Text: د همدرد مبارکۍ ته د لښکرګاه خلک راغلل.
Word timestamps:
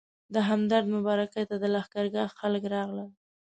د 0.33 0.35
همدرد 0.49 0.85
مبارکۍ 0.95 1.43
ته 1.49 1.55
د 1.59 1.63
لښکرګاه 1.73 2.35
خلک 2.39 2.63
راغلل. 2.75 3.09